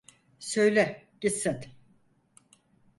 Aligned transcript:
Söyle 0.39 1.05
gitsin. 1.21 1.59